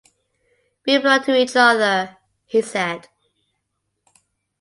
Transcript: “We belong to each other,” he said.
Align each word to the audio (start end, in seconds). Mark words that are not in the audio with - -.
“We 0.83 0.97
belong 0.97 1.23
to 1.25 1.37
each 1.37 1.55
other,” 1.55 2.17
he 2.47 2.63
said. 2.63 3.07